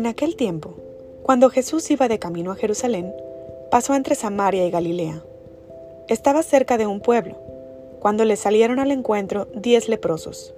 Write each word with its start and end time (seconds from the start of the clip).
En 0.00 0.06
aquel 0.06 0.34
tiempo, 0.34 0.76
cuando 1.22 1.50
Jesús 1.50 1.90
iba 1.90 2.08
de 2.08 2.18
camino 2.18 2.52
a 2.52 2.56
Jerusalén, 2.56 3.12
pasó 3.70 3.94
entre 3.94 4.14
Samaria 4.14 4.64
y 4.64 4.70
Galilea. 4.70 5.22
Estaba 6.08 6.42
cerca 6.42 6.78
de 6.78 6.86
un 6.86 7.00
pueblo, 7.00 7.36
cuando 8.00 8.24
le 8.24 8.36
salieron 8.36 8.78
al 8.78 8.92
encuentro 8.92 9.48
diez 9.54 9.90
leprosos, 9.90 10.54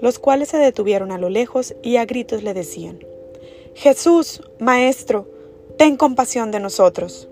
los 0.00 0.18
cuales 0.18 0.48
se 0.48 0.56
detuvieron 0.56 1.12
a 1.12 1.18
lo 1.18 1.28
lejos 1.28 1.74
y 1.82 1.98
a 1.98 2.06
gritos 2.06 2.42
le 2.42 2.54
decían, 2.54 3.00
Jesús, 3.74 4.40
Maestro, 4.58 5.28
ten 5.76 5.98
compasión 5.98 6.50
de 6.50 6.60
nosotros. 6.60 7.28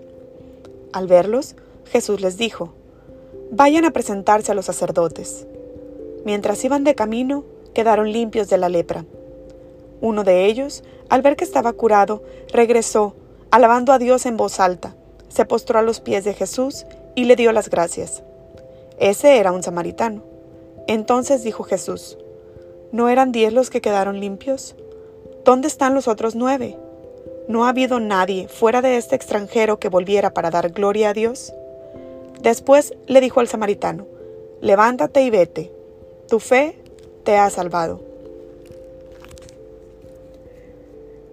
Al 0.93 1.07
verlos, 1.07 1.55
Jesús 1.85 2.21
les 2.21 2.37
dijo, 2.37 2.75
Vayan 3.49 3.85
a 3.85 3.91
presentarse 3.91 4.51
a 4.51 4.55
los 4.55 4.65
sacerdotes. 4.65 5.47
Mientras 6.25 6.63
iban 6.63 6.83
de 6.83 6.93
camino, 6.93 7.43
quedaron 7.73 8.11
limpios 8.11 8.49
de 8.49 8.59
la 8.59 8.69
lepra. 8.69 9.07
Uno 10.01 10.23
de 10.23 10.45
ellos, 10.45 10.83
al 11.09 11.21
ver 11.21 11.35
que 11.35 11.43
estaba 11.43 11.73
curado, 11.73 12.23
regresó, 12.51 13.15
alabando 13.51 13.91
a 13.93 13.99
Dios 13.99 14.25
en 14.25 14.37
voz 14.37 14.59
alta, 14.59 14.95
se 15.27 15.45
postró 15.45 15.79
a 15.79 15.81
los 15.81 15.99
pies 15.99 16.23
de 16.23 16.33
Jesús 16.33 16.85
y 17.15 17.25
le 17.25 17.35
dio 17.35 17.51
las 17.51 17.69
gracias. 17.69 18.23
Ese 18.99 19.37
era 19.37 19.51
un 19.51 19.63
samaritano. 19.63 20.23
Entonces 20.87 21.43
dijo 21.43 21.63
Jesús, 21.63 22.17
¿no 22.91 23.09
eran 23.09 23.31
diez 23.31 23.53
los 23.53 23.69
que 23.69 23.81
quedaron 23.81 24.19
limpios? 24.19 24.75
¿Dónde 25.45 25.67
están 25.67 25.93
los 25.93 26.07
otros 26.07 26.35
nueve? 26.35 26.77
¿No 27.47 27.65
ha 27.65 27.69
habido 27.69 27.99
nadie 27.99 28.47
fuera 28.47 28.81
de 28.81 28.97
este 28.97 29.15
extranjero 29.15 29.79
que 29.79 29.89
volviera 29.89 30.33
para 30.33 30.49
dar 30.49 30.69
gloria 30.69 31.09
a 31.09 31.13
Dios? 31.13 31.53
Después 32.41 32.93
le 33.07 33.21
dijo 33.21 33.39
al 33.39 33.47
samaritano, 33.47 34.05
levántate 34.61 35.23
y 35.23 35.29
vete, 35.29 35.71
tu 36.27 36.39
fe 36.39 36.77
te 37.23 37.37
ha 37.37 37.49
salvado. 37.49 38.08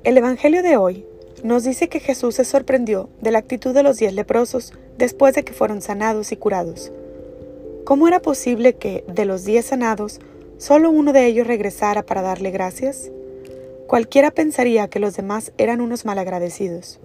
El 0.06 0.16
Evangelio 0.16 0.62
de 0.62 0.76
hoy 0.76 1.04
nos 1.42 1.64
dice 1.64 1.88
que 1.88 1.98
Jesús 1.98 2.36
se 2.36 2.44
sorprendió 2.44 3.08
de 3.20 3.32
la 3.32 3.38
actitud 3.38 3.74
de 3.74 3.82
los 3.82 3.96
diez 3.96 4.14
leprosos 4.14 4.72
después 4.96 5.34
de 5.34 5.42
que 5.42 5.52
fueron 5.52 5.82
sanados 5.82 6.30
y 6.30 6.36
curados. 6.36 6.92
¿Cómo 7.82 8.06
era 8.06 8.22
posible 8.22 8.74
que, 8.74 9.02
de 9.08 9.24
los 9.24 9.44
diez 9.44 9.66
sanados, 9.66 10.20
solo 10.58 10.90
uno 10.90 11.12
de 11.12 11.26
ellos 11.26 11.48
regresara 11.48 12.04
para 12.04 12.22
darle 12.22 12.52
gracias? 12.52 13.10
Cualquiera 13.88 14.30
pensaría 14.30 14.86
que 14.86 15.00
los 15.00 15.16
demás 15.16 15.50
eran 15.58 15.80
unos 15.80 16.04
malagradecidos. 16.04 17.00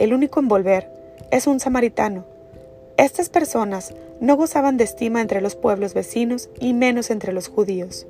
El 0.00 0.12
único 0.12 0.40
en 0.40 0.48
volver 0.48 0.88
es 1.30 1.46
un 1.46 1.60
samaritano. 1.60 2.24
Estas 2.96 3.28
personas 3.28 3.94
no 4.18 4.34
gozaban 4.34 4.78
de 4.78 4.82
estima 4.82 5.20
entre 5.20 5.42
los 5.42 5.54
pueblos 5.54 5.94
vecinos 5.94 6.50
y 6.58 6.72
menos 6.72 7.12
entre 7.12 7.32
los 7.32 7.46
judíos. 7.46 8.08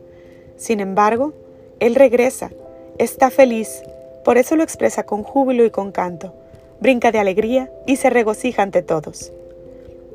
Sin 0.56 0.80
embargo, 0.80 1.34
él 1.80 1.94
regresa, 1.94 2.50
está 2.96 3.28
feliz, 3.28 3.82
por 4.24 4.38
eso 4.38 4.54
lo 4.54 4.62
expresa 4.62 5.04
con 5.04 5.24
júbilo 5.24 5.64
y 5.64 5.70
con 5.70 5.90
canto, 5.90 6.32
brinca 6.80 7.10
de 7.10 7.18
alegría 7.18 7.70
y 7.86 7.96
se 7.96 8.10
regocija 8.10 8.62
ante 8.62 8.82
todos. 8.82 9.32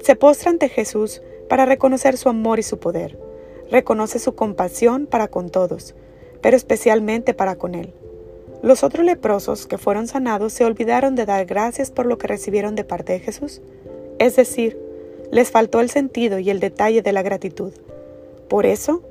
Se 0.01 0.15
postra 0.15 0.51
ante 0.51 0.69
Jesús 0.69 1.21
para 1.49 1.65
reconocer 1.65 2.17
su 2.17 2.29
amor 2.29 2.59
y 2.59 2.63
su 2.63 2.79
poder. 2.79 3.17
Reconoce 3.69 4.19
su 4.19 4.35
compasión 4.35 5.07
para 5.07 5.27
con 5.27 5.49
todos, 5.49 5.93
pero 6.41 6.55
especialmente 6.55 7.33
para 7.33 7.55
con 7.55 7.75
él. 7.75 7.93
Los 8.61 8.83
otros 8.83 9.05
leprosos 9.05 9.67
que 9.67 9.77
fueron 9.77 10.07
sanados 10.07 10.53
se 10.53 10.63
olvidaron 10.63 11.15
de 11.15 11.25
dar 11.25 11.45
gracias 11.45 11.91
por 11.91 12.05
lo 12.05 12.17
que 12.17 12.27
recibieron 12.27 12.75
de 12.75 12.85
parte 12.85 13.13
de 13.13 13.19
Jesús. 13.19 13.61
Es 14.19 14.35
decir, 14.35 14.79
les 15.31 15.51
faltó 15.51 15.81
el 15.81 15.89
sentido 15.89 16.39
y 16.39 16.49
el 16.49 16.59
detalle 16.59 17.01
de 17.01 17.11
la 17.11 17.23
gratitud. 17.23 17.73
Por 18.47 18.65
eso, 18.65 19.03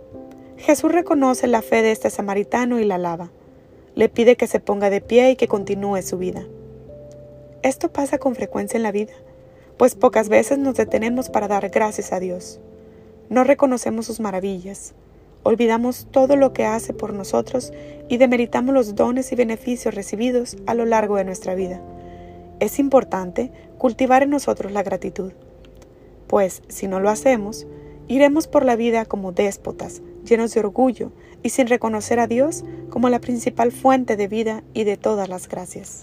Jesús 0.56 0.90
reconoce 0.90 1.46
la 1.46 1.60
fe 1.60 1.82
de 1.82 1.92
este 1.92 2.08
samaritano 2.08 2.80
y 2.80 2.84
la 2.84 2.94
alaba 2.94 3.30
le 3.96 4.10
pide 4.10 4.36
que 4.36 4.46
se 4.46 4.60
ponga 4.60 4.90
de 4.90 5.00
pie 5.00 5.30
y 5.30 5.36
que 5.36 5.48
continúe 5.48 6.02
su 6.02 6.18
vida. 6.18 6.44
Esto 7.62 7.90
pasa 7.90 8.18
con 8.18 8.34
frecuencia 8.34 8.76
en 8.76 8.82
la 8.82 8.92
vida, 8.92 9.14
pues 9.78 9.94
pocas 9.94 10.28
veces 10.28 10.58
nos 10.58 10.76
detenemos 10.76 11.30
para 11.30 11.48
dar 11.48 11.70
gracias 11.70 12.12
a 12.12 12.20
Dios. 12.20 12.60
No 13.30 13.42
reconocemos 13.42 14.04
sus 14.04 14.20
maravillas, 14.20 14.94
olvidamos 15.42 16.08
todo 16.10 16.36
lo 16.36 16.52
que 16.52 16.66
hace 16.66 16.92
por 16.92 17.14
nosotros 17.14 17.72
y 18.08 18.18
demeritamos 18.18 18.74
los 18.74 18.94
dones 18.94 19.32
y 19.32 19.34
beneficios 19.34 19.94
recibidos 19.94 20.58
a 20.66 20.74
lo 20.74 20.84
largo 20.84 21.16
de 21.16 21.24
nuestra 21.24 21.54
vida. 21.54 21.80
Es 22.60 22.78
importante 22.78 23.50
cultivar 23.78 24.22
en 24.22 24.30
nosotros 24.30 24.72
la 24.72 24.82
gratitud, 24.82 25.32
pues 26.26 26.62
si 26.68 26.86
no 26.86 27.00
lo 27.00 27.08
hacemos, 27.08 27.66
iremos 28.08 28.46
por 28.46 28.66
la 28.66 28.76
vida 28.76 29.06
como 29.06 29.32
déspotas, 29.32 30.02
llenos 30.26 30.52
de 30.52 30.60
orgullo 30.60 31.12
y 31.42 31.50
sin 31.50 31.66
reconocer 31.66 32.20
a 32.20 32.26
Dios 32.26 32.64
como 32.90 33.08
la 33.08 33.20
principal 33.20 33.72
fuente 33.72 34.16
de 34.16 34.28
vida 34.28 34.62
y 34.74 34.84
de 34.84 34.96
todas 34.96 35.28
las 35.28 35.48
gracias. 35.48 36.02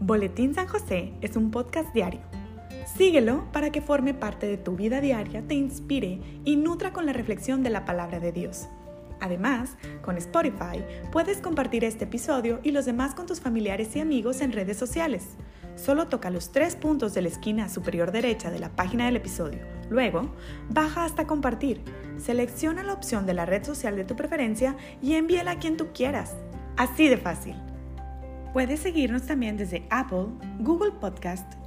Boletín 0.00 0.54
San 0.54 0.66
José 0.66 1.12
es 1.20 1.36
un 1.36 1.50
podcast 1.50 1.92
diario. 1.92 2.22
Síguelo 2.96 3.44
para 3.52 3.70
que 3.70 3.82
forme 3.82 4.14
parte 4.14 4.46
de 4.46 4.56
tu 4.56 4.74
vida 4.74 5.02
diaria, 5.02 5.42
te 5.46 5.54
inspire 5.54 6.18
y 6.44 6.56
nutra 6.56 6.94
con 6.94 7.04
la 7.04 7.12
reflexión 7.12 7.62
de 7.62 7.68
la 7.68 7.84
palabra 7.84 8.18
de 8.18 8.32
Dios. 8.32 8.68
Además, 9.20 9.76
con 10.02 10.16
Spotify 10.16 10.84
puedes 11.10 11.38
compartir 11.38 11.84
este 11.84 12.04
episodio 12.04 12.60
y 12.62 12.70
los 12.70 12.84
demás 12.84 13.14
con 13.14 13.26
tus 13.26 13.40
familiares 13.40 13.94
y 13.96 14.00
amigos 14.00 14.40
en 14.40 14.52
redes 14.52 14.76
sociales. 14.76 15.36
Solo 15.76 16.08
toca 16.08 16.30
los 16.30 16.50
tres 16.50 16.74
puntos 16.74 17.14
de 17.14 17.22
la 17.22 17.28
esquina 17.28 17.68
superior 17.68 18.10
derecha 18.10 18.50
de 18.50 18.58
la 18.58 18.70
página 18.70 19.06
del 19.06 19.16
episodio. 19.16 19.60
Luego, 19.90 20.34
baja 20.68 21.04
hasta 21.04 21.26
compartir. 21.26 21.82
Selecciona 22.18 22.82
la 22.82 22.92
opción 22.92 23.26
de 23.26 23.34
la 23.34 23.46
red 23.46 23.64
social 23.64 23.96
de 23.96 24.04
tu 24.04 24.16
preferencia 24.16 24.76
y 25.00 25.14
envíela 25.14 25.52
a 25.52 25.58
quien 25.58 25.76
tú 25.76 25.88
quieras. 25.94 26.34
Así 26.76 27.08
de 27.08 27.16
fácil. 27.16 27.54
Puedes 28.52 28.80
seguirnos 28.80 29.22
también 29.26 29.56
desde 29.56 29.86
Apple, 29.90 30.26
Google 30.58 30.92
Podcast 30.92 31.57